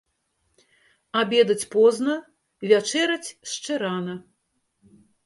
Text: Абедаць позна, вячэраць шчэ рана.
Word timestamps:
Абедаць 1.19 1.67
позна, 1.75 2.15
вячэраць 2.71 3.29
шчэ 3.53 3.73
рана. 3.85 4.17